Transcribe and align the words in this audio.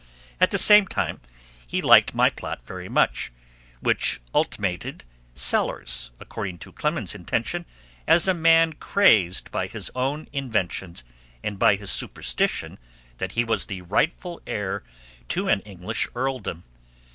At 0.39 0.49
the 0.49 0.57
same 0.57 0.87
time 0.87 1.21
he 1.67 1.79
liked 1.79 2.15
my 2.15 2.31
plot 2.31 2.65
very 2.65 2.89
much, 2.89 3.31
which 3.81 4.19
ultimated 4.33 5.03
Sellers, 5.35 6.09
according 6.19 6.57
to 6.57 6.71
Clemens's 6.73 7.13
intention, 7.13 7.67
as 8.07 8.27
a 8.27 8.33
man 8.33 8.73
crazed 8.73 9.51
by 9.51 9.67
his 9.67 9.91
own 9.93 10.27
inventions 10.33 11.03
and 11.43 11.59
by 11.59 11.75
his 11.75 11.91
superstition 11.91 12.79
that 13.19 13.33
he 13.33 13.43
was 13.43 13.67
the 13.67 13.83
rightful 13.83 14.41
heir 14.47 14.83
to 15.27 15.47
an 15.47 15.59
English 15.59 16.07
earldom. 16.15 16.63